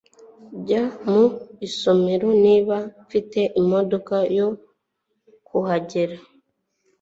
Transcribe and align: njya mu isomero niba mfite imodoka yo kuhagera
njya 0.59 0.83
mu 1.07 1.21
isomero 1.67 2.29
niba 2.43 2.77
mfite 3.03 3.39
imodoka 3.61 4.15
yo 4.37 4.47
kuhagera 5.47 6.15